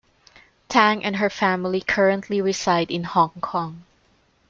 Tang 0.67 1.03
and 1.05 1.17
her 1.17 1.29
family 1.29 1.79
currently 1.79 2.41
reside 2.41 2.89
in 2.89 3.03
Hong 3.03 3.39
Kong. 3.39 3.83